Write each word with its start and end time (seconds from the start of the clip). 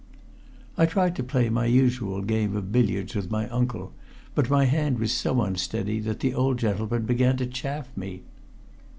I 0.79 0.87
tried 0.87 1.15
to 1.17 1.23
play 1.23 1.49
my 1.51 1.67
usual 1.67 2.23
game 2.23 2.55
of 2.55 2.71
billiards 2.71 3.13
with 3.13 3.29
my 3.29 3.47
uncle, 3.49 3.93
but 4.33 4.49
my 4.49 4.65
hand 4.65 4.97
was 4.97 5.11
so 5.11 5.39
unsteady 5.43 5.99
that 5.99 6.21
the 6.21 6.33
old 6.33 6.57
gentleman 6.57 7.03
began 7.05 7.37
to 7.37 7.45
chaff 7.45 7.95
me. 7.95 8.23